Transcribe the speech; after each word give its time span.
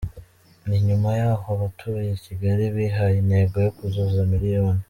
Ni 0.67 0.77
nyuma 0.87 1.09
y’aho 1.19 1.45
abatuye 1.55 2.09
i 2.17 2.21
Kigali 2.25 2.63
bihaye 2.75 3.15
intego 3.23 3.55
yo 3.65 3.71
kuzuza 3.77 4.19
miliyoni. 4.33 4.79